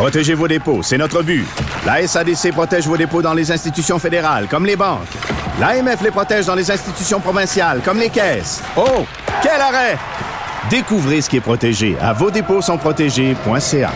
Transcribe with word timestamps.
Protégez 0.00 0.32
vos 0.32 0.48
dépôts, 0.48 0.82
c'est 0.82 0.96
notre 0.96 1.22
but. 1.22 1.44
La 1.84 2.06
SADC 2.06 2.52
protège 2.52 2.86
vos 2.86 2.96
dépôts 2.96 3.20
dans 3.20 3.34
les 3.34 3.52
institutions 3.52 3.98
fédérales, 3.98 4.46
comme 4.48 4.64
les 4.64 4.74
banques. 4.74 5.06
L'AMF 5.60 6.00
les 6.00 6.10
protège 6.10 6.46
dans 6.46 6.54
les 6.54 6.70
institutions 6.70 7.20
provinciales, 7.20 7.82
comme 7.84 7.98
les 7.98 8.08
caisses. 8.08 8.62
Oh, 8.78 9.04
quel 9.42 9.60
arrêt! 9.60 9.98
Découvrez 10.70 11.20
ce 11.20 11.28
qui 11.28 11.36
est 11.36 11.42
protégé 11.42 11.98
à 12.00 12.14
vos 12.14 12.30
dépôts 12.30 12.62
sont 12.62 12.78
protégés.ca. 12.78 13.92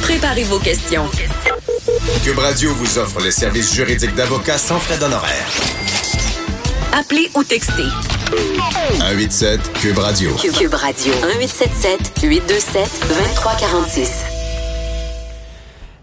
Préparez 0.00 0.44
vos 0.44 0.58
questions. 0.58 1.04
Cube 2.24 2.38
Radio 2.38 2.72
vous 2.72 2.96
offre 2.96 3.20
les 3.20 3.30
services 3.30 3.74
juridiques 3.74 4.14
d'avocats 4.14 4.56
sans 4.56 4.78
frais 4.78 4.96
d'honoraires. 4.96 5.50
Appelez 6.98 7.30
ou 7.34 7.44
textez. 7.44 8.21
187 8.36 9.72
Cube 9.74 9.98
Radio. 9.98 10.30
Cube 10.36 10.72
Radio. 10.74 11.12
1877 11.38 12.22
827 12.22 13.06
2346. 13.08 14.24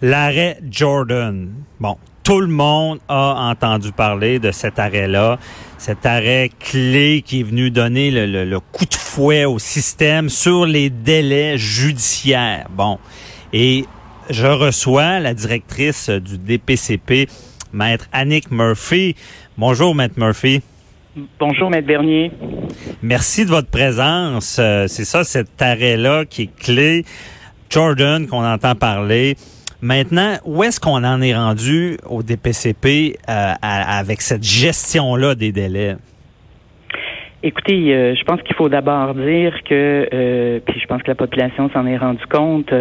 L'arrêt 0.04 0.60
Jordan. 0.70 1.50
Bon, 1.80 1.98
tout 2.24 2.40
le 2.40 2.48
monde 2.48 3.00
a 3.08 3.50
entendu 3.50 3.92
parler 3.92 4.38
de 4.38 4.52
cet 4.52 4.78
arrêt-là. 4.78 5.40
Cet 5.80 6.06
arrêt 6.06 6.52
clé 6.60 7.24
qui 7.26 7.40
est 7.40 7.44
venu 7.44 7.72
donner 7.72 8.12
le, 8.12 8.28
le- 8.28 8.46
le 8.46 8.60
coup 8.60 8.86
de 8.86 8.94
fouet 8.96 9.46
au 9.46 9.58
système 9.58 10.30
sur 10.30 10.68
les 10.68 10.92
délais 10.92 11.58
judiciaires. 11.58 12.68
Bon. 12.70 13.00
Et 13.54 13.86
je 14.30 14.46
reçois 14.46 15.20
la 15.20 15.34
directrice 15.34 16.10
du 16.12 16.38
DPCP, 16.38 17.28
Maître 17.74 18.06
Annick 18.12 18.52
Murphy. 18.52 19.16
Bonjour, 19.58 19.96
Maître 19.96 20.16
Murphy. 20.18 20.62
Bonjour, 21.40 21.70
Maître 21.70 21.88
Bernier. 21.88 22.32
Merci 23.02 23.46
de 23.46 23.50
votre 23.50 23.70
présence. 23.70 24.58
Euh, 24.60 24.86
c'est 24.88 25.06
ça, 25.06 25.24
cet 25.24 25.62
arrêt-là 25.62 26.26
qui 26.26 26.44
est 26.44 26.56
clé. 26.64 27.04
Jordan, 27.70 28.28
qu'on 28.28 28.46
entend 28.46 28.76
parler. 28.76 29.36
Maintenant, 29.82 30.34
où 30.46 30.64
est-ce 30.64 30.80
qu'on 30.80 31.04
en 31.04 31.22
est 31.22 31.36
rendu 31.36 31.98
au 32.10 32.22
DPCP 32.22 33.18
euh, 33.28 33.54
à- 33.62 33.98
avec 34.00 34.22
cette 34.22 34.44
gestion-là 34.44 35.36
des 35.36 35.52
délais? 35.52 35.96
Écoutez, 37.42 37.94
euh, 37.96 38.16
je 38.16 38.24
pense 38.26 38.42
qu'il 38.42 38.56
faut 38.56 38.68
d'abord 38.70 39.14
dire 39.16 39.54
que, 39.68 40.60
puis 40.66 40.80
je 40.80 40.86
pense 40.88 41.02
que 41.02 41.08
la 41.08 41.16
population 41.16 41.70
s'en 41.74 41.86
est 41.88 41.98
rendu 41.98 42.26
compte, 42.30 42.74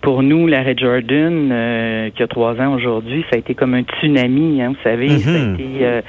pour 0.00 0.22
nous, 0.22 0.46
l'arrêt 0.48 0.74
Jordan, 0.76 2.10
qui 2.14 2.22
a 2.22 2.26
trois 2.28 2.54
ans 2.60 2.74
aujourd'hui, 2.74 3.24
ça 3.30 3.36
a 3.36 3.38
été 3.38 3.54
comme 3.54 3.74
un 3.74 3.82
tsunami, 3.82 4.60
hein, 4.62 4.70
vous 4.70 4.82
savez. 4.82 5.18
Ça 5.20 5.30
a 5.30 5.32
Mhm. 5.32 5.54
été, 5.54 5.64
euh, 5.82 6.02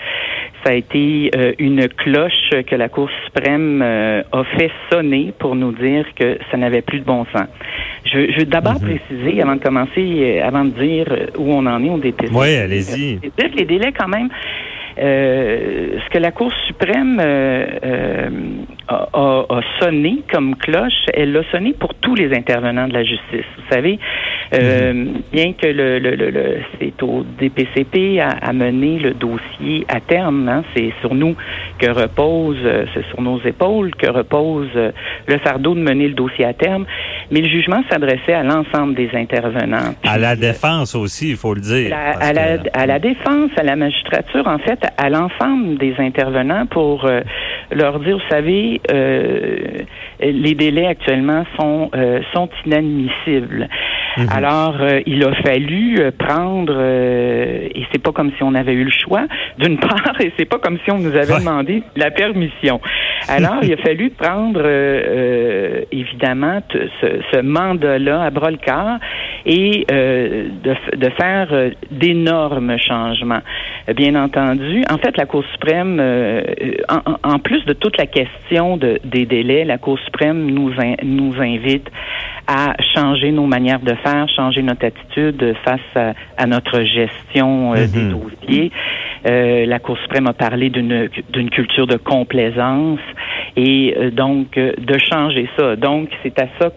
ça 0.63 0.71
a 0.71 0.73
été 0.73 1.31
euh, 1.35 1.53
une 1.57 1.87
cloche 1.87 2.49
que 2.67 2.75
la 2.75 2.89
Cour 2.89 3.09
suprême 3.25 3.81
euh, 3.81 4.23
a 4.31 4.43
fait 4.57 4.71
sonner 4.91 5.33
pour 5.37 5.55
nous 5.55 5.71
dire 5.71 6.05
que 6.15 6.37
ça 6.51 6.57
n'avait 6.57 6.81
plus 6.81 6.99
de 6.99 7.05
bon 7.05 7.25
sens. 7.33 7.47
Je, 8.05 8.31
je 8.31 8.39
veux 8.39 8.45
d'abord 8.45 8.79
préciser, 8.79 9.41
avant 9.41 9.55
de 9.55 9.61
commencer, 9.61 9.89
euh, 9.97 10.47
avant 10.47 10.65
de 10.65 10.71
dire 10.71 11.07
euh, 11.11 11.27
où 11.37 11.51
on 11.51 11.65
en 11.65 11.83
est 11.83 11.89
au 11.89 11.97
DPC. 11.97 12.31
Oui, 12.33 12.55
allez-y. 12.55 13.19
Euh, 13.23 13.47
les 13.55 13.65
délais, 13.65 13.93
quand 13.97 14.07
même, 14.07 14.29
euh, 14.99 15.99
ce 16.03 16.09
que 16.09 16.17
la 16.17 16.31
Cour 16.31 16.51
suprême 16.67 17.19
euh, 17.21 17.65
euh, 17.83 18.29
a, 18.89 19.07
a- 19.13 19.45
a 19.49 19.61
sonné 19.79 20.23
comme 20.31 20.55
cloche, 20.55 21.05
elle 21.13 21.31
l'a 21.31 21.43
sonné 21.51 21.73
pour 21.73 21.93
tous 21.95 22.15
les 22.15 22.35
intervenants 22.35 22.87
de 22.87 22.93
la 22.93 23.03
justice. 23.03 23.45
Vous 23.57 23.63
savez, 23.75 23.99
euh, 24.53 25.05
bien 25.31 25.53
que 25.53 25.67
le, 25.67 25.99
le, 25.99 26.15
le, 26.15 26.29
le- 26.31 26.57
c'est 26.79 27.01
au 27.03 27.23
DPCP 27.39 28.19
à, 28.19 28.29
à 28.29 28.51
mener 28.53 28.97
le 28.97 29.13
dossier 29.13 29.85
à 29.87 29.99
terme, 29.99 30.49
hein, 30.49 30.63
c'est 30.75 30.91
sur 31.01 31.13
nous 31.13 31.35
que 31.77 31.89
repose, 31.89 32.57
euh, 32.63 32.85
c'est 32.93 33.05
sur 33.09 33.21
nos 33.21 33.39
épaules 33.41 33.93
que 33.95 34.09
repose 34.09 34.69
euh, 34.75 34.91
le 35.27 35.37
fardeau 35.37 35.75
de 35.75 35.81
mener 35.81 36.07
le 36.07 36.15
dossier 36.15 36.45
à 36.45 36.53
terme, 36.53 36.85
mais 37.31 37.41
le 37.41 37.47
jugement 37.49 37.83
s'adressait 37.91 38.33
à 38.33 38.43
l'ensemble 38.43 38.95
des 38.95 39.09
intervenants. 39.13 39.93
À 40.03 40.17
la 40.17 40.35
défense 40.35 40.95
aussi, 40.95 41.29
il 41.31 41.35
faut 41.37 41.53
le 41.53 41.61
dire. 41.61 41.89
la- 41.91 42.17
à, 42.19 42.33
la, 42.33 42.57
que- 42.57 42.69
à 42.73 42.85
la 42.87 42.97
défense, 42.99 43.51
à 43.55 43.63
la 43.63 43.75
magistrature, 43.75 44.47
en 44.47 44.57
fait, 44.57 44.79
à 44.97 45.09
l'ensemble 45.09 45.77
des 45.77 45.93
intervenants 45.99 46.65
pour 46.65 47.05
euh, 47.05 47.21
leur 47.71 47.99
dire, 47.99 48.17
vous 48.17 48.29
savez, 48.29 48.81
euh, 48.91 49.57
les 50.21 50.53
délais 50.55 50.87
actuellement 50.87 51.43
sont 51.59 51.89
euh, 51.95 52.21
sont 52.33 52.49
inadmissibles. 52.65 53.67
Alors, 54.31 54.75
euh, 54.81 54.99
il 55.05 55.23
a 55.23 55.33
fallu 55.35 55.97
euh, 55.99 56.11
prendre, 56.17 56.73
euh, 56.75 57.67
et 57.73 57.85
c'est 57.91 58.01
pas 58.03 58.11
comme 58.11 58.31
si 58.35 58.43
on 58.43 58.53
avait 58.53 58.73
eu 58.73 58.83
le 58.83 58.91
choix, 58.91 59.25
d'une 59.59 59.77
part, 59.79 60.19
et 60.19 60.33
c'est 60.37 60.45
pas 60.49 60.57
comme 60.57 60.77
si 60.83 60.91
on 60.91 60.97
nous 60.97 61.15
avait 61.15 61.29
Ouais. 61.33 61.39
demandé 61.39 61.83
la 61.95 62.09
permission. 62.11 62.81
Alors, 63.29 63.59
il 63.61 63.71
a 63.71 63.77
fallu 63.77 64.09
prendre, 64.09 64.59
euh, 64.61 65.01
euh, 65.07 65.81
évidemment, 65.91 66.59
ce, 66.73 67.07
ce 67.31 67.39
mandat-là 67.41 68.23
à 68.23 68.29
bras 68.31 68.49
le 68.51 68.57
corps 68.57 68.97
et 69.51 69.83
euh, 69.91 70.47
de, 70.63 70.95
de 70.97 71.09
faire 71.19 71.47
euh, 71.51 71.71
d'énormes 71.89 72.77
changements. 72.77 73.41
Euh, 73.89 73.93
Bien 73.93 74.13
entendu, 74.15 74.83
en 74.91 74.97
fait, 74.99 75.17
la 75.17 75.25
Cour 75.25 75.43
suprême, 75.53 75.97
euh, 75.99 76.43
en, 76.87 77.13
en- 77.13 77.33
en 77.33 77.39
plus 77.39 77.65
de 77.65 77.73
toute 77.73 77.97
la 77.97 78.05
question 78.05 78.77
de, 78.77 78.99
des 79.03 79.25
délais, 79.25 79.65
la 79.65 79.79
Cour 79.79 79.97
suprême 80.05 80.51
nous, 80.51 80.71
in- 80.79 80.95
nous 81.03 81.33
invite 81.41 81.87
à 82.47 82.75
changer 82.95 83.31
nos 83.31 83.47
manières 83.47 83.79
de 83.79 83.95
faire, 84.05 84.27
changer 84.35 84.61
notre 84.61 84.85
attitude 84.85 85.55
face 85.65 85.79
à, 85.95 86.13
à 86.37 86.45
notre 86.45 86.81
gestion 86.83 87.73
euh, 87.73 87.87
des 87.87 88.03
Mhm. 88.03 88.11
dossiers. 88.11 88.71
Euh, 89.25 89.65
la 89.65 89.79
Cour 89.79 89.97
suprême 90.03 90.27
a 90.27 90.33
parlé 90.33 90.69
d'une 90.69 91.09
d'une 91.33 91.49
culture 91.49 91.87
de 91.87 91.97
complaisance 91.97 92.99
et 93.57 93.93
euh, 93.97 94.11
donc 94.11 94.57
euh, 94.57 94.71
de 94.77 94.97
changer 94.99 95.49
ça. 95.57 95.75
Donc 95.75 96.09
c'est 96.23 96.39
à 96.39 96.47
ça 96.59 96.69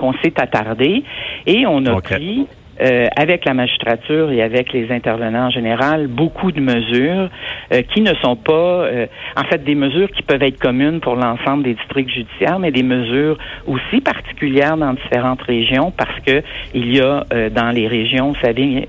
qu'on 0.00 0.14
s'est 0.14 0.40
attardé 0.40 1.04
et 1.46 1.66
on 1.66 1.84
a 1.84 2.00
pris 2.00 2.46
euh, 2.80 3.08
avec 3.14 3.44
la 3.44 3.52
magistrature 3.52 4.30
et 4.30 4.40
avec 4.40 4.72
les 4.72 4.90
intervenants 4.90 5.48
en 5.48 5.50
général, 5.50 6.06
beaucoup 6.06 6.50
de 6.50 6.60
mesures 6.60 7.28
euh, 7.72 7.82
qui 7.92 8.00
ne 8.00 8.14
sont 8.22 8.36
pas, 8.36 8.52
euh, 8.52 9.06
en 9.36 9.44
fait, 9.44 9.62
des 9.62 9.74
mesures 9.74 10.10
qui 10.10 10.22
peuvent 10.22 10.42
être 10.42 10.58
communes 10.58 11.00
pour 11.00 11.14
l'ensemble 11.14 11.62
des 11.62 11.74
districts 11.74 12.10
judiciaires, 12.10 12.58
mais 12.58 12.70
des 12.70 12.82
mesures 12.82 13.36
aussi 13.66 14.00
particulières 14.00 14.78
dans 14.78 14.94
différentes 14.94 15.42
régions 15.42 15.92
parce 15.94 16.18
que 16.26 16.42
il 16.72 16.96
y 16.96 17.02
a 17.02 17.24
euh, 17.34 17.50
dans 17.50 17.70
les 17.70 17.86
régions, 17.86 18.28
vous 18.32 18.40
savez, 18.40 18.86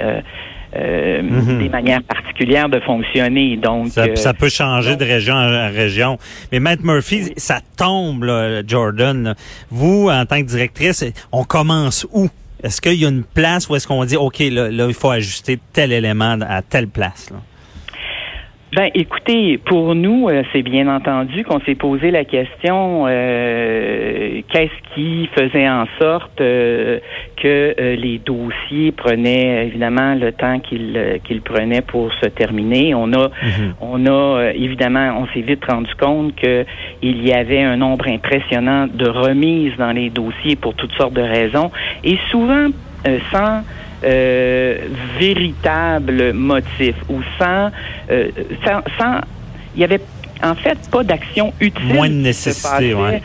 euh, 0.75 1.21
Mhm. 1.21 1.59
des 1.59 1.69
manières 1.69 2.03
particulières 2.03 2.69
de 2.69 2.79
fonctionner. 2.79 3.57
Donc, 3.57 3.89
Ça, 3.89 4.03
euh, 4.03 4.15
ça 4.15 4.33
peut 4.33 4.49
changer 4.49 4.95
de 4.95 5.03
région 5.05 5.33
en 5.35 5.69
région. 5.69 6.17
Mais 6.51 6.59
Maître 6.59 6.83
Murphy, 6.83 7.33
ça 7.37 7.59
tombe, 7.77 8.23
là, 8.23 8.61
Jordan. 8.65 9.23
là. 9.23 9.35
Vous, 9.69 10.09
en 10.09 10.25
tant 10.25 10.37
que 10.41 10.47
directrice, 10.47 11.03
on 11.31 11.43
commence 11.43 12.07
où? 12.13 12.29
Est-ce 12.63 12.79
qu'il 12.79 12.93
y 12.93 13.05
a 13.05 13.09
une 13.09 13.23
place 13.23 13.67
où 13.69 13.75
est-ce 13.75 13.87
qu'on 13.87 14.05
dit, 14.05 14.15
OK, 14.17 14.37
là, 14.39 14.69
là, 14.69 14.85
il 14.87 14.93
faut 14.93 15.09
ajuster 15.09 15.57
tel 15.73 15.91
élément 15.91 16.37
à 16.47 16.61
telle 16.61 16.87
place? 16.87 17.29
Là? 17.31 17.37
Ben, 18.73 18.89
écoutez, 18.93 19.57
pour 19.57 19.95
nous, 19.95 20.29
euh, 20.29 20.43
c'est 20.53 20.61
bien 20.61 20.87
entendu 20.87 21.43
qu'on 21.43 21.59
s'est 21.59 21.75
posé 21.75 22.09
la 22.09 22.23
question 22.23 23.03
euh, 23.05 24.39
qu'est-ce 24.47 24.95
qui 24.95 25.29
faisait 25.37 25.67
en 25.67 25.87
sorte 25.99 26.39
euh, 26.39 26.99
que 27.35 27.75
euh, 27.77 27.97
les 27.97 28.19
dossiers 28.19 28.93
prenaient 28.93 29.67
évidemment 29.67 30.15
le 30.15 30.31
temps 30.31 30.59
qu'ils 30.59 30.93
euh, 30.95 31.17
qu'ils 31.21 31.41
prenaient 31.41 31.81
pour 31.81 32.13
se 32.13 32.27
terminer. 32.27 32.95
On 32.95 33.11
a, 33.11 33.29
on 33.81 34.05
a 34.05 34.09
euh, 34.09 34.53
évidemment, 34.55 35.17
on 35.19 35.27
s'est 35.33 35.41
vite 35.41 35.65
rendu 35.65 35.93
compte 35.95 36.33
que 36.37 36.65
il 37.01 37.27
y 37.27 37.33
avait 37.33 37.63
un 37.63 37.75
nombre 37.75 38.07
impressionnant 38.07 38.87
de 38.87 39.09
remises 39.09 39.75
dans 39.77 39.91
les 39.91 40.09
dossiers 40.09 40.55
pour 40.55 40.75
toutes 40.75 40.93
sortes 40.93 41.13
de 41.13 41.21
raisons 41.21 41.71
et 42.05 42.17
souvent 42.29 42.67
euh, 43.05 43.19
sans 43.33 43.63
euh, 44.03 44.77
véritable 45.19 46.33
motif 46.33 46.95
ou 47.09 47.19
sans, 47.39 47.71
euh, 48.11 48.27
sans, 48.65 48.81
sans- 48.99 49.21
il 49.75 49.81
y 49.81 49.83
avait 49.83 50.01
en 50.43 50.55
fait 50.55 50.77
pas 50.91 51.03
d'action 51.03 51.53
utile 51.59 51.93
Moins 51.93 52.09
de 52.09 52.13
nécessité, 52.15 52.93
ouais. 52.93 53.21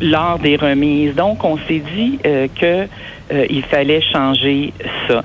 lors 0.00 0.38
des 0.38 0.56
remises. 0.56 1.14
Donc 1.14 1.42
on 1.44 1.56
s'est 1.66 1.82
dit 1.94 2.18
euh, 2.26 2.46
que 2.60 2.86
euh, 3.32 3.46
il 3.48 3.62
fallait 3.62 4.02
changer 4.12 4.72
ça. 5.08 5.22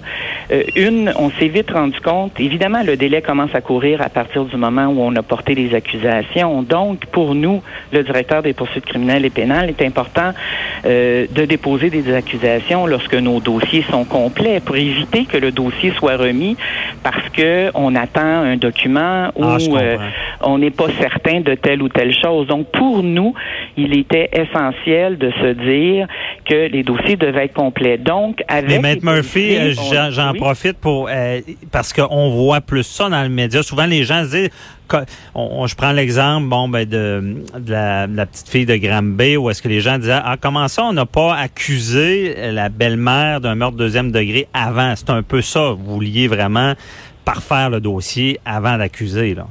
Euh, 0.49 0.63
une, 0.75 1.11
on 1.17 1.29
s'est 1.31 1.49
vite 1.49 1.71
rendu 1.71 1.99
compte, 1.99 2.39
évidemment, 2.39 2.81
le 2.83 2.95
délai 2.95 3.21
commence 3.21 3.53
à 3.53 3.61
courir 3.61 4.01
à 4.01 4.09
partir 4.09 4.45
du 4.45 4.55
moment 4.55 4.85
où 4.85 5.01
on 5.01 5.15
a 5.15 5.21
porté 5.23 5.55
les 5.55 5.75
accusations. 5.75 6.61
Donc, 6.61 7.05
pour 7.07 7.35
nous, 7.35 7.61
le 7.91 8.03
directeur 8.03 8.41
des 8.41 8.53
poursuites 8.53 8.85
criminelles 8.85 9.25
et 9.25 9.29
pénales, 9.29 9.69
est 9.69 9.81
important 9.81 10.31
euh, 10.85 11.25
de 11.29 11.45
déposer 11.45 11.89
des 11.89 12.13
accusations 12.13 12.88
lorsque 12.88 13.15
nos 13.15 13.39
dossiers 13.39 13.83
sont 13.89 14.05
complets 14.05 14.61
pour 14.63 14.77
éviter 14.77 15.25
que 15.25 15.38
le 15.38 15.51
dossier 15.51 15.91
soit 15.97 16.15
remis 16.15 16.55
parce 17.03 17.27
que 17.29 17.69
on 17.73 17.95
attend 17.95 18.21
un 18.21 18.57
document 18.57 19.29
ou 19.35 19.44
Ah, 19.44 19.57
je 19.59 19.65
comprends. 19.65 19.83
euh, 19.83 19.97
on 20.41 20.57
n'est 20.57 20.71
pas 20.71 20.88
certain 20.99 21.41
de 21.41 21.55
telle 21.55 21.81
ou 21.81 21.89
telle 21.89 22.15
chose. 22.15 22.47
Donc, 22.47 22.67
pour 22.71 23.03
nous, 23.03 23.33
il 23.75 23.97
était 23.97 24.29
essentiel 24.31 25.17
de 25.17 25.31
se 25.31 25.53
dire 25.53 26.07
que 26.45 26.69
les 26.69 26.83
dossiers 26.83 27.17
devaient 27.17 27.45
être 27.45 27.53
complets. 27.53 27.97
Donc, 27.97 28.41
avec 28.47 28.69
Mais 28.69 28.79
Maître 28.79 29.05
Murphy, 29.05 29.57
euh, 29.57 29.73
j'en. 30.11 30.36
Profite 30.37 30.77
pour 30.77 31.07
euh, 31.09 31.41
parce 31.71 31.93
qu'on 31.93 32.29
voit 32.31 32.61
plus 32.61 32.83
ça 32.83 33.09
dans 33.09 33.23
le 33.23 33.29
média. 33.29 33.63
Souvent, 33.63 33.85
les 33.85 34.03
gens 34.03 34.23
se 34.23 34.29
disent, 34.29 34.49
je 34.91 35.75
prends 35.75 35.91
l'exemple, 35.91 36.47
bon, 36.47 36.69
ben 36.69 36.87
de, 36.87 37.43
la, 37.67 38.25
petite 38.25 38.49
fille 38.49 38.65
de 38.65 38.75
Granby, 38.75 39.37
où 39.37 39.49
est-ce 39.49 39.61
que 39.61 39.67
les 39.67 39.81
gens 39.81 39.97
disaient, 39.97 40.19
ah, 40.23 40.37
comment 40.39 40.67
ça, 40.67 40.83
on 40.83 40.93
n'a 40.93 41.05
pas 41.05 41.35
accusé 41.35 42.51
la 42.51 42.69
belle-mère 42.69 43.41
d'un 43.41 43.55
meurtre 43.55 43.77
deuxième 43.77 44.11
degré 44.11 44.47
avant? 44.53 44.93
C'est 44.95 45.09
un 45.09 45.23
peu 45.23 45.41
ça. 45.41 45.71
Vous 45.71 45.95
vouliez 45.95 46.27
vraiment 46.27 46.73
parfaire 47.25 47.69
le 47.69 47.81
dossier 47.81 48.39
avant 48.45 48.77
d'accuser, 48.77 49.35
là. 49.35 49.47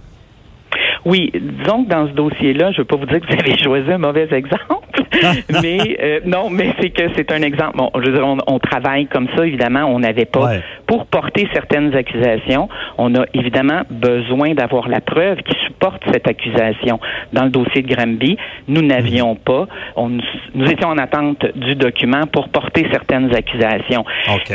Oui, 1.06 1.30
disons 1.32 1.84
que 1.84 1.88
dans 1.88 2.08
ce 2.08 2.12
dossier-là, 2.14 2.72
je 2.72 2.78
ne 2.78 2.78
veux 2.78 2.84
pas 2.84 2.96
vous 2.96 3.06
dire 3.06 3.20
que 3.20 3.26
vous 3.28 3.38
avez 3.38 3.56
choisi 3.62 3.92
un 3.92 3.98
mauvais 3.98 4.26
exemple, 4.32 5.04
mais 5.62 5.96
euh, 6.02 6.20
non, 6.24 6.50
mais 6.50 6.74
c'est 6.80 6.90
que 6.90 7.04
c'est 7.14 7.30
un 7.30 7.42
exemple. 7.42 7.76
Bon, 7.76 7.92
je 7.94 8.10
veux 8.10 8.12
dire, 8.12 8.26
on, 8.26 8.58
travaille 8.58 9.06
comme 9.06 9.28
ça, 9.36 9.46
évidemment, 9.46 9.84
on 9.84 10.00
n'avait 10.00 10.24
pas 10.24 10.54
pour 10.88 11.06
porter 11.06 11.48
certaines 11.52 11.94
accusations, 11.94 12.68
on 12.98 13.14
a 13.14 13.24
évidemment 13.34 13.82
besoin 13.88 14.54
d'avoir 14.54 14.88
la 14.88 15.00
preuve 15.00 15.38
qui 15.42 15.56
supporte 15.64 16.02
cette 16.12 16.26
accusation. 16.26 16.98
Dans 17.32 17.44
le 17.44 17.50
dossier 17.50 17.82
de 17.82 17.94
Granby, 17.94 18.36
nous 18.66 18.82
n'avions 18.82 19.34
mhm. 19.34 19.38
pas, 19.38 19.66
on, 19.94 20.08
nous 20.08 20.68
étions 20.68 20.88
en 20.88 20.98
attente 20.98 21.46
du 21.54 21.76
document 21.76 22.26
pour 22.32 22.48
porter 22.48 22.84
certaines 22.90 23.32
accusations. 23.32 24.04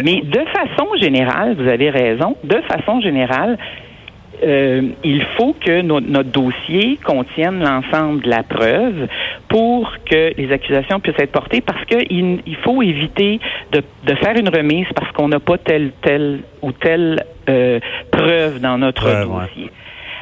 Mais 0.04 0.22
de 0.22 0.42
façon 0.54 0.88
générale, 1.00 1.56
vous 1.58 1.70
avez 1.70 1.90
raison, 1.90 2.36
de 2.44 2.62
façon 2.68 3.00
générale, 3.00 3.58
euh, 4.44 4.82
il 5.04 5.24
faut 5.38 5.54
que 5.54 5.82
notre 5.82 6.30
dossier 6.30 6.98
contienne 7.04 7.60
l'ensemble 7.64 8.22
de 8.22 8.30
la 8.30 8.44
preuve 8.44 9.08
pour 9.48 9.92
que 10.10 10.34
les 10.36 10.52
accusations 10.52 11.00
puissent 11.00 11.20
être 11.20 11.32
portées 11.32 11.62
parce 11.62 11.84
qu'il 11.86 12.42
il 12.46 12.56
faut 12.58 12.82
éviter 12.82 13.40
de, 13.72 13.84
de, 14.06 14.16
faire 14.16 14.36
une 14.36 14.50
remise 14.50 14.88
parce 14.96 15.12
qu'on 15.12 15.28
n'a 15.28 15.40
pas 15.40 15.58
telle, 15.58 15.92
telle 16.02 16.40
ou 16.62 16.72
telle 16.72 17.24
euh, 17.50 17.80
preuve 18.12 18.60
dans 18.60 18.78
notre 18.78 19.06
dossier. 19.26 19.70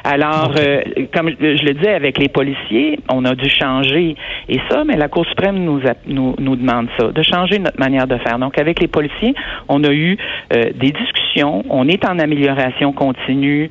Alors, 0.04 0.52
euh, 0.58 0.80
comme 1.14 1.30
je 1.30 1.64
le 1.64 1.74
disais 1.74 1.94
avec 1.94 2.18
les 2.18 2.28
policiers, 2.28 2.98
on 3.10 3.24
a 3.24 3.34
dû 3.34 3.48
changer 3.48 4.16
et 4.48 4.58
ça, 4.70 4.84
mais 4.84 4.96
la 4.96 5.08
Cour 5.08 5.26
suprême 5.26 5.58
nous, 5.58 5.80
nous, 6.06 6.34
nous 6.38 6.56
demande 6.56 6.88
ça, 6.98 7.08
de 7.08 7.22
changer 7.22 7.58
notre 7.58 7.78
manière 7.78 8.06
de 8.06 8.16
faire. 8.18 8.38
Donc, 8.38 8.58
avec 8.58 8.80
les 8.80 8.88
policiers, 8.88 9.34
on 9.68 9.84
a 9.84 9.92
eu 9.92 10.16
euh, 10.54 10.70
des 10.74 10.92
discussions, 10.92 11.64
on 11.68 11.88
est 11.88 12.04
en 12.08 12.18
amélioration 12.18 12.92
continue 12.92 13.70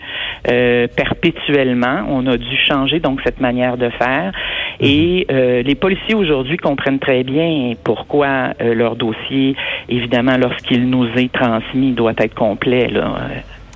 euh, 0.49 0.87
perpétuellement. 0.95 2.03
On 2.09 2.27
a 2.27 2.37
dû 2.37 2.57
changer 2.67 2.99
donc 2.99 3.21
cette 3.23 3.41
manière 3.41 3.77
de 3.77 3.89
faire 3.89 4.31
et 4.79 5.25
mhm. 5.29 5.65
les 5.65 5.75
policiers 5.75 6.15
aujourd'hui 6.15 6.57
comprennent 6.57 6.99
très 6.99 7.23
bien 7.23 7.73
pourquoi 7.83 8.53
leur 8.61 8.95
dossier, 8.95 9.55
évidemment, 9.89 10.37
lorsqu'il 10.37 10.89
nous 10.89 11.05
est 11.17 11.31
transmis, 11.31 11.91
doit 11.91 12.13
être 12.17 12.35
complet. 12.35 12.87
Là. 12.87 13.17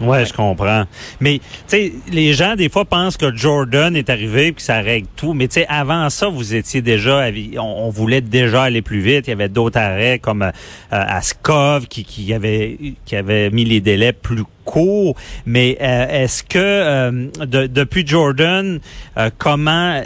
Ouais, 0.02 0.26
je 0.26 0.34
comprends. 0.34 0.86
Mais 1.20 1.40
tu 1.40 1.44
sais, 1.68 1.94
les 2.12 2.34
gens 2.34 2.56
des 2.56 2.70
fois 2.70 2.86
pensent 2.86 3.18
que 3.18 3.36
Jordan 3.36 3.96
est 3.96 4.10
arrivé 4.10 4.52
puis 4.52 4.56
que 4.56 4.62
ça 4.62 4.80
règle 4.80 5.08
tout. 5.16 5.34
Mais 5.34 5.48
tu 5.48 5.56
sais, 5.56 5.66
avant 5.68 6.10
ça, 6.10 6.28
vous 6.28 6.56
étiez 6.56 6.82
déjà, 6.82 7.30
on, 7.60 7.90
voulait 7.90 8.22
déjà 8.22 8.64
aller 8.64 8.82
plus 8.82 9.02
vite. 9.02 9.28
Il 9.28 9.32
y 9.32 9.34
avait 9.34 9.50
d'autres 9.50 9.78
arrêts 9.78 10.20
comme 10.20 10.42
euh, 10.42 10.52
Askov 10.90 11.88
qui, 11.88 12.04
qui 12.04 12.34
avait 12.34 12.78
qui 13.06 13.16
avait 13.16 13.50
mis 13.50 13.66
les 13.66 13.82
délais 13.82 14.14
plus 14.14 14.44
courts. 14.66 15.16
Mais 15.46 15.78
euh, 15.82 16.24
est-ce 16.24 16.44
que 16.44 16.58
euh, 16.58 17.28
depuis 17.68 18.06
Jordan, 18.06 18.80
euh, 19.18 19.30
comment 19.38 20.02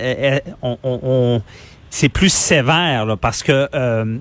on, 0.62 0.78
on 0.84 1.42
c'est 1.98 2.10
plus 2.10 2.32
sévère 2.32 3.08
là, 3.08 3.18
parce 3.18 3.42
que 3.42 3.68
euh, 3.74 4.18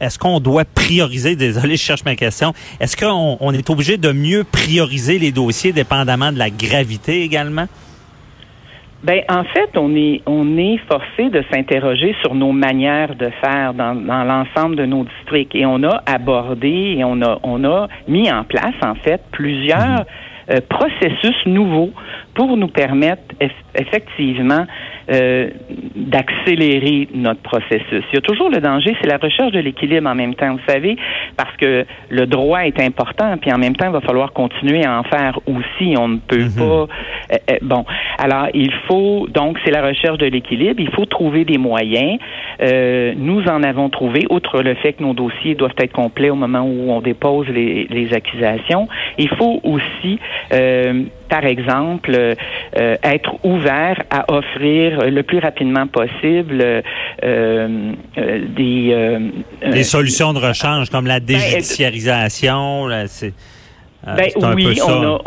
est-ce 0.00 0.18
qu'on 0.18 0.40
doit 0.40 0.64
prioriser 0.64 1.36
désolé 1.36 1.76
je 1.76 1.82
cherche 1.82 2.06
ma 2.06 2.16
question 2.16 2.54
est-ce 2.80 2.96
qu'on 2.96 3.36
on 3.38 3.52
est 3.52 3.68
obligé 3.68 3.98
de 3.98 4.12
mieux 4.12 4.44
prioriser 4.44 5.18
les 5.18 5.30
dossiers 5.30 5.72
dépendamment 5.72 6.32
de 6.32 6.38
la 6.38 6.48
gravité 6.48 7.20
également? 7.22 7.66
Ben 9.04 9.20
en 9.28 9.44
fait 9.44 9.76
on 9.76 9.94
est 9.94 10.22
on 10.24 10.56
est 10.56 10.78
forcé 10.88 11.28
de 11.28 11.44
s'interroger 11.52 12.16
sur 12.22 12.34
nos 12.34 12.52
manières 12.52 13.14
de 13.14 13.28
faire 13.44 13.74
dans, 13.74 13.94
dans 13.94 14.24
l'ensemble 14.24 14.76
de 14.76 14.86
nos 14.86 15.04
districts 15.04 15.54
et 15.54 15.66
on 15.66 15.82
a 15.82 16.02
abordé 16.06 16.96
et 16.96 17.04
on 17.04 17.20
a 17.20 17.38
on 17.42 17.62
a 17.64 17.88
mis 18.08 18.32
en 18.32 18.44
place 18.44 18.74
en 18.82 18.94
fait 18.94 19.20
plusieurs 19.32 20.00
mhm. 20.00 20.50
euh, 20.50 20.60
processus 20.66 21.36
nouveaux 21.44 21.92
pour 22.36 22.56
nous 22.56 22.68
permettre 22.68 23.34
effectivement 23.74 24.66
euh, 25.10 25.50
d'accélérer 25.94 27.08
notre 27.14 27.40
processus. 27.40 28.04
Il 28.12 28.14
y 28.14 28.18
a 28.18 28.20
toujours 28.20 28.50
le 28.50 28.60
danger, 28.60 28.94
c'est 29.00 29.08
la 29.08 29.16
recherche 29.16 29.52
de 29.52 29.58
l'équilibre 29.58 30.08
en 30.08 30.14
même 30.14 30.34
temps, 30.34 30.52
vous 30.52 30.72
savez, 30.72 30.96
parce 31.36 31.56
que 31.56 31.86
le 32.10 32.26
droit 32.26 32.66
est 32.66 32.78
important, 32.80 33.36
puis 33.38 33.50
en 33.52 33.58
même 33.58 33.74
temps, 33.74 33.86
il 33.86 33.92
va 33.92 34.02
falloir 34.02 34.32
continuer 34.32 34.84
à 34.84 34.98
en 34.98 35.02
faire 35.04 35.38
aussi. 35.46 35.94
On 35.98 36.08
ne 36.08 36.18
peut 36.18 36.44
mhm. 36.44 36.54
pas. 36.56 36.62
Euh, 36.62 36.86
euh, 37.32 37.58
bon, 37.62 37.84
alors 38.18 38.48
il 38.54 38.72
faut 38.86 39.26
donc 39.28 39.58
c'est 39.64 39.70
la 39.70 39.82
recherche 39.82 40.18
de 40.18 40.26
l'équilibre. 40.26 40.80
Il 40.80 40.90
faut 40.90 41.06
trouver 41.06 41.44
des 41.44 41.58
moyens. 41.58 42.18
nous 42.60 43.42
en 43.48 43.62
avons 43.62 43.88
trouvé, 43.90 44.26
outre 44.30 44.62
le 44.62 44.74
fait 44.74 44.94
que 44.94 45.02
nos 45.02 45.14
dossiers 45.14 45.54
doivent 45.54 45.74
être 45.78 45.92
complets 45.92 46.30
au 46.30 46.34
moment 46.34 46.62
où 46.62 46.90
on 46.90 47.00
dépose 47.00 47.46
les, 47.48 47.86
les 47.90 48.12
accusations. 48.12 48.88
Il 49.18 49.28
faut 49.30 49.60
aussi 49.62 50.18
par 51.28 51.44
exemple, 51.44 52.16
être 52.72 53.34
ouvert 53.44 54.00
à 54.10 54.32
offrir 54.32 55.10
le 55.10 55.22
plus 55.22 55.38
rapidement 55.38 55.86
possible 55.86 56.62
euh, 56.62 56.82
euh, 58.18 58.40
des 58.56 58.90
euh, 58.92 59.30
des 59.70 59.84
solutions 59.84 60.32
de 60.32 60.38
rechange 60.38 60.90
comme 60.90 61.06
la 61.06 61.20
ben, 61.20 61.36
déjudiciarisation. 61.36 62.88
c'est 63.06 63.32
ben, 64.04 64.28
oui, 64.54 64.78
on 64.86 65.16
a, 65.16 65.18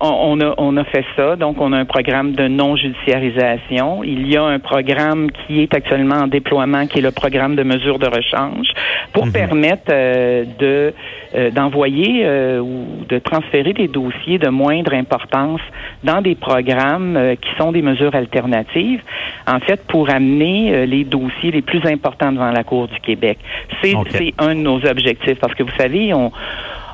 on 0.00 0.40
a, 0.40 0.54
on 0.58 0.76
a 0.76 0.84
fait 0.84 1.04
ça. 1.16 1.36
Donc, 1.36 1.60
on 1.60 1.72
a 1.72 1.78
un 1.78 1.84
programme 1.84 2.32
de 2.32 2.48
non-judiciarisation. 2.48 4.02
Il 4.02 4.28
y 4.28 4.36
a 4.36 4.44
un 4.44 4.58
programme 4.58 5.30
qui 5.30 5.60
est 5.60 5.74
actuellement 5.74 6.16
en 6.16 6.26
déploiement, 6.26 6.86
qui 6.86 6.98
est 6.98 7.02
le 7.02 7.10
programme 7.10 7.56
de 7.56 7.62
mesures 7.62 7.98
de 7.98 8.06
rechange, 8.06 8.68
pour 9.12 9.26
mhm. 9.26 9.32
permettre 9.32 9.90
euh, 9.90 10.44
de 10.58 10.94
euh, 11.34 11.50
d'envoyer 11.50 12.22
euh, 12.24 12.60
ou 12.60 13.04
de 13.08 13.18
transférer 13.18 13.72
des 13.72 13.88
dossiers 13.88 14.38
de 14.38 14.48
moindre 14.48 14.94
importance 14.94 15.60
dans 16.02 16.22
des 16.22 16.34
programmes 16.34 17.36
qui 17.40 17.50
sont 17.58 17.72
des 17.72 17.82
mesures 17.82 18.14
alternatives, 18.14 19.02
en 19.46 19.60
fait, 19.60 19.84
pour 19.86 20.10
amener 20.10 20.86
les 20.86 21.04
dossiers 21.04 21.50
les 21.50 21.62
plus 21.62 21.84
importants 21.86 22.32
devant 22.32 22.50
la 22.50 22.64
Cour 22.64 22.88
du 22.88 22.98
Québec. 23.00 23.38
C'est 23.82 23.94
un 24.38 24.54
de 24.54 24.60
nos 24.60 24.84
objectifs, 24.86 25.38
parce 25.38 25.54
que 25.54 25.62
vous 25.62 25.76
savez, 25.78 26.14
on 26.14 26.32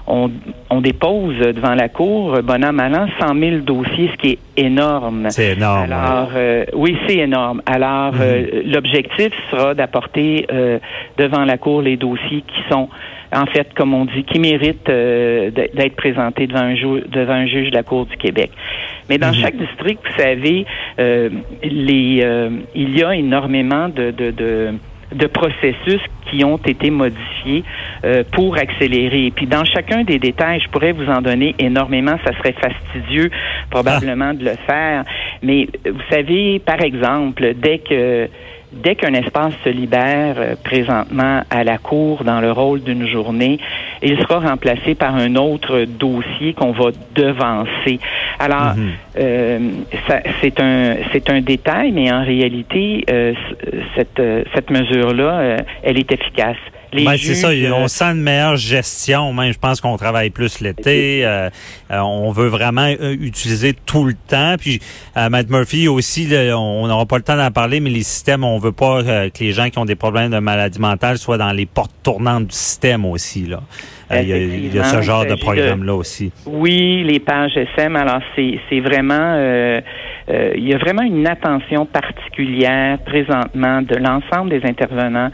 on, 0.06 0.30
on, 0.70 0.80
dépose 0.80 1.36
devant 1.38 1.74
la 1.74 1.88
Cour, 1.88 2.40
bonhomme 2.42 2.80
an, 2.80 3.06
100 3.20 3.38
000 3.38 3.56
dossiers, 3.58 4.10
ce 4.12 4.16
qui 4.18 4.30
est 4.32 4.38
énorme. 4.56 5.26
C'est 5.30 5.52
énorme. 5.52 5.92
Alors, 5.92 6.30
euh, 6.34 6.64
oui, 6.74 6.96
c'est 7.06 7.16
énorme. 7.16 7.62
Alors, 7.66 8.14
euh, 8.20 8.42
mhm. 8.42 8.72
l'objectif 8.72 9.32
sera 9.50 9.74
d'apporter 9.74 10.46
euh, 10.52 10.78
devant 11.18 11.44
la 11.44 11.58
Cour 11.58 11.82
les 11.82 11.96
dossiers 11.96 12.42
qui 12.42 12.62
sont, 12.70 12.88
en 13.32 13.46
fait, 13.46 13.74
comme 13.74 13.94
on 13.94 14.04
dit, 14.04 14.24
qui 14.24 14.38
méritent 14.38 14.86
d'être 14.86 15.96
présentés 15.96 16.46
devant 16.46 16.60
un, 16.60 16.74
devant 16.74 17.34
un 17.34 17.46
juge 17.46 17.70
de 17.70 17.76
la 17.76 17.82
Cour 17.82 18.06
du 18.06 18.16
Québec. 18.16 18.50
Mais 19.08 19.18
dans 19.18 19.28
mhm. 19.28 19.34
chaque 19.34 19.56
district, 19.56 20.00
vous 20.04 20.22
savez, 20.22 20.66
les, 20.98 22.60
il 22.74 22.98
y 22.98 23.02
a 23.02 23.14
énormément 23.14 23.88
de, 23.88 24.10
de, 24.10 24.30
de 24.30 24.74
de 25.12 25.26
processus 25.26 26.00
qui 26.30 26.44
ont 26.44 26.56
été 26.56 26.90
modifiés 26.90 27.64
euh, 28.04 28.24
pour 28.32 28.56
accélérer. 28.56 29.26
Et 29.26 29.30
puis 29.30 29.46
dans 29.46 29.64
chacun 29.64 30.02
des 30.02 30.18
détails, 30.18 30.60
je 30.60 30.68
pourrais 30.68 30.92
vous 30.92 31.08
en 31.08 31.22
donner 31.22 31.54
énormément, 31.58 32.16
ça 32.24 32.36
serait 32.38 32.54
fastidieux 32.54 33.30
probablement 33.70 34.34
de 34.34 34.44
le 34.44 34.56
faire. 34.66 35.04
Mais 35.42 35.68
vous 35.84 36.02
savez, 36.10 36.58
par 36.58 36.80
exemple, 36.80 37.54
dès 37.54 37.78
que 37.78 38.28
dès 38.72 38.94
qu'un 38.94 39.14
espace 39.14 39.54
se 39.64 39.68
libère 39.68 40.36
euh, 40.38 40.54
présentement 40.62 41.42
à 41.50 41.64
la 41.64 41.78
Cour 41.78 42.24
dans 42.24 42.40
le 42.40 42.52
rôle 42.52 42.82
d'une 42.82 43.06
journée, 43.06 43.58
il 44.02 44.18
sera 44.18 44.40
remplacé 44.40 44.94
par 44.94 45.14
un 45.14 45.36
autre 45.36 45.84
dossier 45.84 46.54
qu'on 46.54 46.72
va 46.72 46.90
devancer. 47.14 47.98
Alors, 48.38 48.74
euh, 49.18 49.58
c'est 50.40 50.60
un 50.60 50.96
c'est 51.12 51.30
un 51.30 51.40
détail, 51.40 51.92
mais 51.92 52.12
en 52.12 52.22
réalité, 52.22 53.04
euh, 53.10 53.32
cette 53.94 54.22
cette 54.54 54.70
mesure-là, 54.70 55.58
elle 55.82 55.98
est 55.98 56.12
efficace. 56.12 56.56
Ben, 57.04 57.16
c'est 57.18 57.34
ça, 57.34 57.48
on 57.74 57.88
sent 57.88 58.04
une 58.04 58.22
meilleure 58.22 58.56
gestion. 58.56 59.32
Même, 59.32 59.52
je 59.52 59.58
pense 59.58 59.80
qu'on 59.80 59.96
travaille 59.96 60.30
plus 60.30 60.60
l'été. 60.60 61.24
Euh, 61.24 61.50
euh, 61.90 61.98
on 61.98 62.30
veut 62.30 62.48
vraiment 62.48 62.86
euh, 62.86 63.16
utiliser 63.20 63.74
tout 63.74 64.04
le 64.04 64.14
temps. 64.14 64.56
Puis, 64.58 64.80
Matt 65.16 65.48
Murphy 65.50 65.88
aussi, 65.88 66.28
on 66.54 66.86
n'aura 66.86 67.06
pas 67.06 67.16
le 67.16 67.22
temps 67.22 67.36
d'en 67.36 67.50
parler, 67.50 67.80
mais 67.80 67.90
les 67.90 68.02
systèmes, 68.02 68.44
on 68.44 68.58
veut 68.58 68.72
pas 68.72 69.02
que 69.02 69.44
les 69.44 69.52
gens 69.52 69.70
qui 69.70 69.78
ont 69.78 69.84
des 69.84 69.96
problèmes 69.96 70.30
de 70.30 70.38
maladie 70.38 70.80
mentale 70.80 71.18
soient 71.18 71.38
dans 71.38 71.52
les 71.52 71.66
portes 71.66 71.94
tournantes 72.02 72.46
du 72.46 72.54
système 72.54 73.04
aussi. 73.04 73.46
Là. 73.46 73.60
Il 74.10 74.28
y, 74.72 74.78
a, 74.78 74.84
ce 74.84 75.02
genre 75.02 75.26
de 75.26 75.34
programme-là 75.34 75.94
aussi. 75.94 76.30
Oui, 76.46 77.02
les 77.04 77.18
pages 77.18 77.56
SM. 77.56 77.96
Alors, 77.96 78.20
c'est 78.36 78.80
vraiment... 78.80 79.36
il 80.28 80.68
y 80.68 80.74
a 80.74 80.78
vraiment 80.78 81.02
une 81.02 81.26
attention 81.26 81.86
particulière 81.86 82.98
présentement 83.00 83.82
de 83.82 83.96
l'ensemble 83.96 84.50
des 84.50 84.64
intervenants 84.64 85.30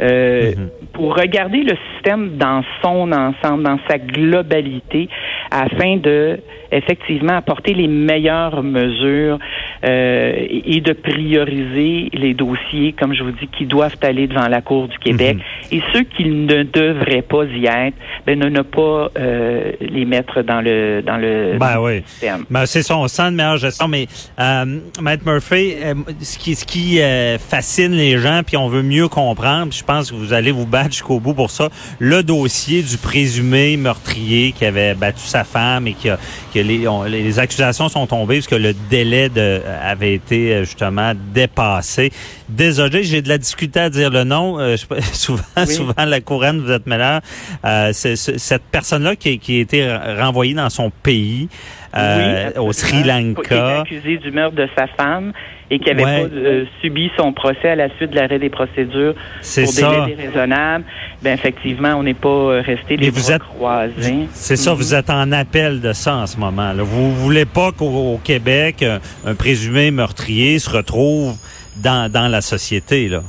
euh, 0.00 0.52
Mhm. 0.56 0.68
pour 0.92 1.14
regarder 1.16 1.62
le 1.62 1.76
système 1.94 2.36
dans 2.36 2.62
son 2.82 3.10
ensemble, 3.12 3.62
dans 3.64 3.78
sa 3.88 3.98
globalité, 3.98 5.08
afin 5.50 5.96
de 5.96 6.38
effectivement 6.72 7.36
apporter 7.36 7.72
les 7.74 7.86
meilleures 7.86 8.62
mesures 8.62 9.38
euh, 9.84 10.32
et 10.48 10.80
de 10.80 10.92
prioriser 10.92 12.08
les 12.12 12.34
dossiers, 12.34 12.92
comme 12.98 13.14
je 13.14 13.22
vous 13.22 13.30
dis, 13.32 13.46
qui 13.56 13.66
doivent 13.66 13.96
aller 14.02 14.26
devant 14.26 14.48
la 14.48 14.60
Cour 14.60 14.88
du 14.88 14.98
Québec. 14.98 15.36
Et 15.70 15.80
ceux 15.92 16.02
qui 16.02 16.24
ne 16.24 16.62
devraient 16.64 17.22
pas 17.22 17.44
y 17.44 17.66
être, 17.66 17.96
ben, 18.26 18.38
ne, 18.38 18.48
ne 18.48 18.62
pas 18.62 19.10
euh, 19.18 19.72
les 19.80 20.04
mettre 20.04 20.42
dans 20.42 20.60
le 20.60 21.02
dans 21.02 21.16
le 21.16 21.56
Ben 21.58 21.78
oui. 21.80 22.02
système. 22.06 22.44
Ben, 22.50 22.66
c'est 22.66 22.82
ça, 22.82 22.96
on 22.96 23.06
sent 23.08 23.22
une 23.22 23.36
meilleure 23.36 23.58
gestion. 23.58 23.86
Mais 23.88 24.06
euh, 24.40 24.64
Maître 25.02 25.24
Murphy, 25.26 25.74
euh, 25.82 25.94
ce 26.20 26.38
qui, 26.38 26.54
ce 26.54 26.64
qui 26.64 27.00
euh, 27.00 27.38
fascine 27.38 27.92
les 27.92 28.18
gens, 28.18 28.40
puis 28.44 28.56
on 28.56 28.68
veut 28.68 28.82
mieux 28.82 29.08
comprendre, 29.08 29.68
puis 29.70 29.83
je 29.86 29.92
pense 29.92 30.10
que 30.10 30.16
vous 30.16 30.32
allez 30.32 30.50
vous 30.50 30.64
battre 30.64 30.92
jusqu'au 30.92 31.20
bout 31.20 31.34
pour 31.34 31.50
ça, 31.50 31.68
le 31.98 32.22
dossier 32.22 32.82
du 32.82 32.96
présumé 32.96 33.76
meurtrier 33.76 34.52
qui 34.52 34.64
avait 34.64 34.94
battu 34.94 35.26
sa 35.26 35.44
femme 35.44 35.86
et 35.86 35.92
qui 35.92 36.08
a, 36.08 36.18
que 36.54 36.58
les, 36.58 36.88
on- 36.88 37.02
les 37.02 37.38
accusations 37.38 37.90
sont 37.90 38.06
tombées 38.06 38.36
parce 38.36 38.46
que 38.46 38.54
le 38.54 38.72
délai 38.88 39.28
de, 39.28 39.60
avait 39.82 40.14
été 40.14 40.54
euh, 40.54 40.64
justement 40.64 41.12
dépassé. 41.34 42.10
Désolé, 42.48 43.04
j'ai 43.04 43.20
de 43.20 43.28
la 43.28 43.36
difficulté 43.36 43.78
à 43.80 43.90
dire 43.90 44.08
le 44.08 44.24
nom. 44.24 44.58
Euh, 44.58 44.76
je- 44.78 45.02
souvent, 45.12 45.42
Oui. 45.58 45.66
souvent 45.74 46.04
la 46.06 46.20
couronne, 46.22 46.62
vous 46.62 46.70
êtes 46.72 46.86
meilleur. 46.86 47.20
Euh, 47.66 47.92
cette 47.92 48.62
personne-là 48.72 49.16
qui, 49.16 49.38
qui 49.38 49.58
a 49.58 49.60
été 49.60 49.96
renvoyée 50.18 50.54
dans 50.54 50.70
son 50.70 50.90
pays 51.02 51.48
euh, 51.96 52.50
Oui, 52.56 52.58
au 52.68 52.72
Sri 52.72 53.02
Lanka. 53.04 53.80
accusé 53.80 54.16
du 54.18 54.30
meurtre 54.30 54.56
de 54.56 54.68
sa 54.76 54.86
femme 54.86 55.32
et 55.70 55.78
qui 55.78 55.90
avait 55.90 56.04
Ouais. 56.04 56.22
pas 56.28 56.34
euh, 56.34 56.64
subi 56.82 57.10
son 57.16 57.32
procès 57.32 57.70
à 57.70 57.74
la 57.76 57.88
suite 57.96 58.10
de 58.10 58.16
l'arrêt 58.16 58.38
des 58.38 58.50
procédures 58.50 59.14
C'est 59.40 59.64
pour 59.64 59.72
ça. 59.72 59.90
délai 60.06 60.16
déraisonnable. 60.16 60.84
Ben 61.22 61.32
effectivement, 61.34 61.94
on 61.96 62.02
n'est 62.02 62.14
pas 62.14 62.28
euh, 62.28 62.62
resté 62.64 62.96
les 62.96 63.10
vous 63.10 63.20
bras 63.22 63.36
êtes- 63.36 63.42
croisés. 63.42 64.28
C'est 64.32 64.56
ça, 64.56 64.72
Mhm. 64.72 64.76
vous 64.76 64.94
êtes 64.94 65.10
en 65.10 65.32
appel 65.32 65.80
de 65.80 65.92
ça 65.92 66.16
en 66.16 66.26
ce 66.26 66.36
moment. 66.36 66.72
Là. 66.72 66.82
Vous 66.82 67.14
voulez 67.14 67.46
pas 67.46 67.72
qu'au 67.72 67.86
au 68.14 68.18
Québec, 68.22 68.82
un, 68.82 69.00
un 69.30 69.34
présumé 69.34 69.90
meurtrier 69.90 70.58
se 70.58 70.68
retrouve 70.70 71.34
dans, 71.76 72.10
dans 72.12 72.28
la 72.28 72.40
société. 72.40 73.08
Là. 73.08 73.22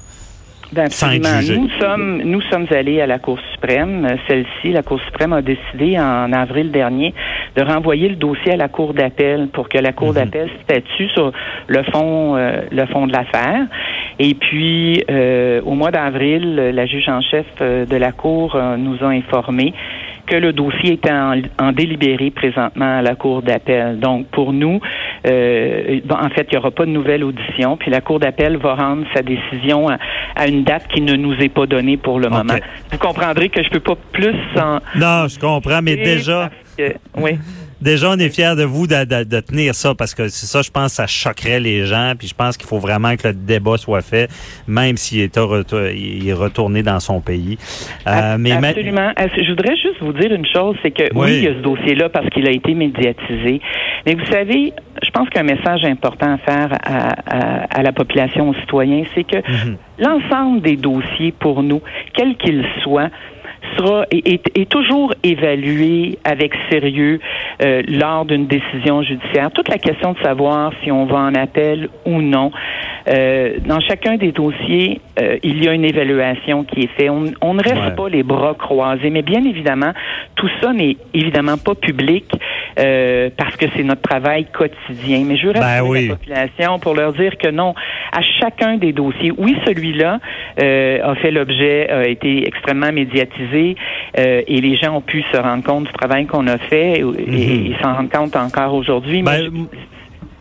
Ben, 0.74 0.86
absolument. 0.86 1.30
Nous 1.48 1.70
sommes, 1.80 2.22
nous 2.24 2.42
sommes 2.42 2.66
allés 2.72 3.00
à 3.00 3.06
la 3.08 3.20
Cour 3.20 3.40
suprême. 3.54 4.06
Euh, 4.06 4.16
Celle-ci, 4.28 4.72
la 4.72 4.82
Cour 4.84 5.00
suprême 5.06 5.32
a 5.34 5.42
décidé 5.42 5.98
en 6.00 6.34
avril 6.34 6.72
dernier 6.72 7.14
de 7.56 7.62
renvoyer 7.64 8.10
le 8.10 8.16
dossier 8.16 8.54
à 8.54 8.58
la 8.58 8.68
Cour 8.68 8.94
d'appel 8.94 9.48
pour 9.54 9.70
que 9.70 9.78
la 9.78 9.94
Cour 9.94 10.10
Mhm. 10.10 10.14
d'appel 10.16 10.50
statue 10.64 11.08
sur 11.10 11.32
le 11.68 11.84
fond, 11.84 12.36
euh, 12.36 12.62
le 12.72 12.86
fond 12.88 13.08
de 13.08 13.14
l'affaire. 13.14 13.68
Et 14.20 14.34
puis, 14.34 15.04
euh, 15.10 15.62
au 15.66 15.76
mois 15.76 15.92
d'avril, 15.92 16.56
la 16.56 16.86
juge 16.86 17.08
en 17.10 17.22
chef 17.22 17.46
euh, 17.62 17.86
de 17.86 17.96
la 17.96 18.12
Cour 18.12 18.56
euh, 18.56 18.76
nous 18.78 18.98
a 19.02 19.08
informé 19.10 19.74
que 20.26 20.36
le 20.36 20.54
dossier 20.54 20.94
était 20.94 21.12
en, 21.12 21.40
en 21.60 21.72
délibéré 21.72 22.32
présentement 22.32 22.98
à 22.98 23.02
la 23.02 23.16
Cour 23.16 23.42
d'appel. 23.42 24.00
Donc, 24.00 24.28
pour 24.28 24.54
nous, 24.54 24.80
euh, 25.28 26.00
bon, 26.06 26.16
en 26.16 26.30
fait, 26.30 26.48
il 26.52 26.54
n'y 26.54 26.58
aura 26.58 26.72
pas 26.72 26.86
de 26.86 26.92
nouvelle 26.92 27.24
audition, 27.24 27.78
puis 27.78 27.92
la 27.92 28.02
Cour 28.02 28.20
d'appel 28.20 28.58
va 28.58 28.76
rendre 28.76 29.06
sa 29.14 29.22
décision 29.22 29.90
à, 29.90 29.98
à 30.36 30.48
une 30.48 30.64
date 30.64 30.88
qui 30.88 31.02
ne 31.02 31.14
nous 31.16 31.34
est 31.36 31.50
pas 31.50 31.66
donnée 31.66 31.98
pour 31.98 32.20
le 32.20 32.30
moment. 32.30 32.54
Vous 32.92 32.98
comprendrez 32.98 33.50
que 33.50 33.64
je 33.64 33.70
peux 33.70 33.80
pas 33.80 33.96
plus 34.12 34.36
en... 34.60 34.80
Non, 34.96 35.28
je 35.28 35.40
comprends, 35.40 35.82
mais 35.82 35.96
déjà, 35.96 36.50
que- 36.78 36.94
oui. 37.18 37.38
Déjà, 37.86 38.10
on 38.12 38.18
est 38.18 38.30
fiers 38.30 38.56
de 38.58 38.64
vous 38.64 38.88
de, 38.88 39.06
de- 39.06 39.24
de 39.24 39.40
tenir 39.40 39.74
ça 39.76 39.94
parce 39.96 40.14
que 40.14 40.28
c'est 40.28 40.48
ça, 40.48 40.62
je 40.62 40.72
pense, 40.72 40.94
ça 40.94 41.08
choquerait 41.08 41.60
les 41.62 41.86
gens. 41.86 42.14
Puis 42.20 42.28
je 42.28 42.34
pense 42.36 42.58
qu'il 42.58 42.68
faut 42.68 42.80
vraiment 42.80 43.16
que 43.16 43.28
le 43.30 43.34
débat 43.34 43.78
soit 43.78 44.02
fait, 44.02 44.30
même 44.68 44.98
s'il 44.98 45.22
est, 45.22 45.38
retour- 45.38 45.88
il 45.88 46.28
est 46.28 46.34
retourné 46.34 46.84
dans 46.84 47.00
son 47.00 47.22
pays. 47.22 47.58
Euh, 48.08 48.36
mais 48.38 48.52
Absolument. 48.52 49.12
Euh, 49.20 49.28
Je 49.38 49.50
voudrais 49.52 49.76
juste 49.78 50.02
vous 50.02 50.14
dire 50.14 50.34
une 50.34 50.46
chose, 50.46 50.76
c'est 50.84 50.92
que 50.92 51.04
Oui. 51.14 51.28
oui, 51.28 51.32
il 51.38 51.44
y 51.44 51.48
a 51.48 51.54
ce 51.54 51.60
dossier-là 51.62 52.10
parce 52.10 52.28
qu'il 52.30 52.48
a 52.48 52.52
été 52.52 52.74
médiatisé. 52.74 53.62
Mais 54.06 54.16
vous 54.16 54.26
savez, 54.32 54.74
je 55.04 55.10
pense 55.12 55.30
qu'un 55.30 55.44
message 55.44 55.84
important 55.86 56.34
à 56.34 56.38
faire 56.40 56.70
à, 56.84 57.10
à- 57.28 57.80
à 57.80 57.84
la 57.84 57.92
population, 57.94 58.50
aux 58.50 58.56
citoyens, 58.56 59.04
c'est 59.14 59.24
que 59.24 59.38
Mhm. 59.38 59.78
l'ensemble 60.00 60.62
des 60.62 60.76
dossiers 60.76 61.32
pour 61.40 61.62
nous, 61.64 61.82
quels 62.14 62.36
qu'ils 62.38 62.66
soient, 62.84 63.10
sera 63.78 64.06
est, 64.12 64.28
est- 64.28 64.58
est 64.58 64.70
toujours 64.70 65.14
évalué 65.24 66.18
avec 66.24 66.54
sérieux 66.72 67.20
euh, 67.62 67.82
lors 67.88 68.26
d'une 68.26 68.48
décision 68.48 69.02
judiciaire. 69.02 69.52
Toute 69.52 69.70
la 69.70 69.78
question 69.78 70.14
de 70.14 70.20
savoir 70.20 70.72
si 70.84 70.92
on 70.92 71.06
va 71.06 71.18
en 71.18 71.36
appel 71.36 71.90
ou 72.06 72.22
non. 72.22 72.52
Euh, 73.08 73.58
dans 73.66 73.80
chacun 73.82 74.18
des 74.18 74.32
dossiers, 74.32 75.00
euh, 75.22 75.38
il 75.44 75.64
y 75.64 75.68
a 75.68 75.74
une 75.74 75.86
évaluation 75.86 76.64
qui 76.64 76.82
est 76.82 76.90
faite. 76.98 77.10
On, 77.10 77.26
on 77.42 77.54
ne 77.54 77.62
reste 77.64 77.76
Ouais. 77.76 77.96
pas 77.96 78.10
les 78.10 78.24
bras 78.24 78.56
croisés, 78.56 79.10
mais 79.10 79.22
bien 79.22 79.44
évidemment, 79.44 79.92
tout 80.36 80.50
ça 80.62 80.74
n'est 80.74 80.98
évidemment 81.14 81.58
pas 81.58 81.76
public 81.76 82.26
euh, 82.80 83.30
parce 83.36 83.56
que 83.56 83.66
c'est 83.76 83.84
notre 83.84 84.02
travail 84.02 84.46
quotidien. 84.46 85.24
Mais 85.26 85.38
je 85.38 85.50
Ben 85.50 85.82
oui. 85.84 86.08
la 86.08 86.16
population 86.16 86.80
pour 86.80 86.94
leur 86.94 87.14
dire 87.14 87.38
que 87.38 87.50
non, 87.50 87.74
à 88.12 88.22
chacun 88.22 88.78
des 88.78 88.92
dossiers, 88.92 89.32
oui, 89.38 89.58
celui-là 89.66 90.20
euh, 90.62 91.12
a 91.12 91.16
fait 91.16 91.32
l'objet, 91.32 91.90
a 91.90 92.08
été 92.08 92.48
extrêmement 92.48 92.92
médiatisé 92.92 93.76
euh, 94.18 94.42
et 94.48 94.62
les 94.62 94.76
gens 94.76 94.96
ont 94.96 95.02
pu 95.02 95.24
se 95.32 95.38
rendre 95.38 95.64
compte 95.64 95.86
du 95.86 95.94
travail 95.94 96.26
qu'on 96.26 96.48
a 96.48 96.58
fait 96.58 97.00
et, 97.00 97.70
et 97.70 97.76
s'en 97.82 97.94
rendre 97.96 98.10
compte 98.10 98.36
encore 98.36 98.74
aujourd'hui. 98.74 99.24
Ben, 99.24 99.68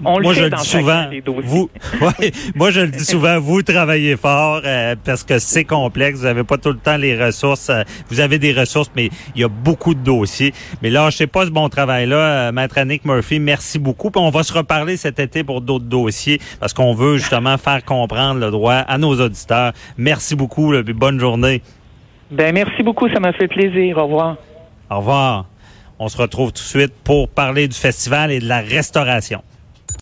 on 0.04 0.18
le 0.18 0.24
moi, 0.24 0.34
fait 0.34 0.40
je 0.40 0.44
le 0.44 0.50
dis 0.50 0.64
souvent. 0.64 1.04
Vous, 1.44 1.70
ouais, 2.00 2.32
moi, 2.54 2.70
je 2.70 2.80
le 2.80 2.88
dis 2.88 3.04
souvent. 3.04 3.38
Vous 3.38 3.62
travaillez 3.62 4.16
fort 4.16 4.62
euh, 4.64 4.96
parce 5.04 5.22
que 5.22 5.38
c'est 5.38 5.64
complexe. 5.64 6.20
Vous 6.20 6.24
n'avez 6.24 6.44
pas 6.44 6.58
tout 6.58 6.70
le 6.70 6.78
temps 6.78 6.96
les 6.96 7.22
ressources. 7.22 7.70
euh, 7.70 7.82
vous 8.10 8.20
avez 8.20 8.38
des 8.38 8.52
ressources, 8.52 8.90
mais 8.96 9.10
il 9.34 9.40
y 9.40 9.44
a 9.44 9.48
beaucoup 9.48 9.94
de 9.94 10.00
dossiers. 10.00 10.52
Mais 10.82 10.90
là, 10.90 11.10
je 11.10 11.16
sais 11.16 11.26
pas 11.26 11.44
ce 11.44 11.50
bon 11.50 11.68
travail-là, 11.68 12.16
euh, 12.16 12.52
Maître 12.52 12.78
Annick 12.78 13.04
Murphy. 13.04 13.38
Merci 13.38 13.78
beaucoup. 13.78 14.10
Puis 14.10 14.20
on 14.20 14.30
va 14.30 14.42
se 14.42 14.52
reparler 14.52 14.96
cet 14.96 15.18
été 15.18 15.44
pour 15.44 15.60
d'autres 15.60 15.84
dossiers 15.84 16.40
parce 16.60 16.72
qu'on 16.72 16.94
veut 16.94 17.18
justement 17.18 17.58
faire 17.58 17.84
comprendre 17.84 18.40
le 18.40 18.50
droit 18.50 18.74
à 18.74 18.98
nos 18.98 19.20
auditeurs. 19.20 19.72
Merci 19.96 20.34
beaucoup. 20.34 20.72
Là, 20.72 20.82
puis 20.82 20.94
bonne 20.94 21.20
journée. 21.20 21.62
Ben, 22.30 22.52
merci 22.52 22.82
beaucoup, 22.82 23.08
ça 23.10 23.20
m'a 23.20 23.32
fait 23.32 23.48
plaisir. 23.48 23.98
Au 23.98 24.04
revoir. 24.04 24.36
Au 24.90 24.96
revoir. 24.98 25.46
On 25.98 26.08
se 26.08 26.16
retrouve 26.16 26.52
tout 26.52 26.62
de 26.62 26.68
suite 26.68 26.92
pour 27.04 27.28
parler 27.28 27.68
du 27.68 27.76
festival 27.76 28.32
et 28.32 28.40
de 28.40 28.48
la 28.48 28.60
restauration. 28.60 29.42